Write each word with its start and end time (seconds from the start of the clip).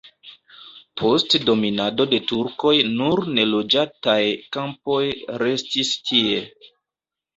Post 1.01 1.35
dominado 1.49 2.07
de 2.15 2.19
turkoj 2.31 2.73
nur 2.95 3.21
neloĝataj 3.35 4.19
kampoj 4.57 4.99
restis 5.45 5.93
tie. 6.11 6.45